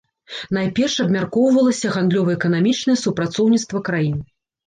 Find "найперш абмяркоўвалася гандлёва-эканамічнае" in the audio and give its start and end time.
0.57-2.97